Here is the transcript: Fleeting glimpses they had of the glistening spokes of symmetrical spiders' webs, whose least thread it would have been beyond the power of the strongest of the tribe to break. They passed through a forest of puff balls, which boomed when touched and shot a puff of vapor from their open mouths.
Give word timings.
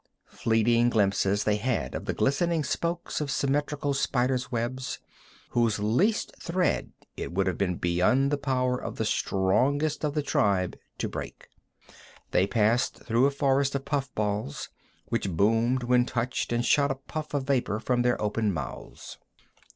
Fleeting 0.31 0.89
glimpses 0.89 1.43
they 1.43 1.57
had 1.57 1.93
of 1.93 2.05
the 2.05 2.13
glistening 2.15 2.63
spokes 2.63 3.21
of 3.21 3.29
symmetrical 3.29 3.93
spiders' 3.93 4.51
webs, 4.51 4.97
whose 5.49 5.77
least 5.77 6.33
thread 6.41 6.91
it 7.15 7.31
would 7.31 7.45
have 7.45 7.59
been 7.59 7.75
beyond 7.75 8.31
the 8.31 8.37
power 8.39 8.75
of 8.81 8.95
the 8.95 9.05
strongest 9.05 10.03
of 10.03 10.15
the 10.15 10.23
tribe 10.23 10.75
to 10.97 11.07
break. 11.07 11.49
They 12.31 12.47
passed 12.47 13.03
through 13.03 13.27
a 13.27 13.29
forest 13.29 13.75
of 13.75 13.85
puff 13.85 14.11
balls, 14.15 14.69
which 15.05 15.29
boomed 15.29 15.83
when 15.83 16.07
touched 16.07 16.51
and 16.51 16.65
shot 16.65 16.89
a 16.89 16.95
puff 16.95 17.35
of 17.35 17.43
vapor 17.43 17.79
from 17.79 18.01
their 18.01 18.19
open 18.19 18.51
mouths. 18.51 19.19